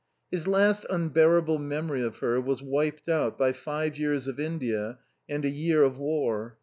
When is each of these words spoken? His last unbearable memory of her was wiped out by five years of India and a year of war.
His 0.31 0.47
last 0.47 0.83
unbearable 0.89 1.59
memory 1.59 2.01
of 2.01 2.17
her 2.17 2.41
was 2.41 2.63
wiped 2.63 3.07
out 3.07 3.37
by 3.37 3.53
five 3.53 3.99
years 3.99 4.25
of 4.27 4.39
India 4.39 4.97
and 5.29 5.45
a 5.45 5.47
year 5.49 5.83
of 5.83 5.99
war. 5.99 6.57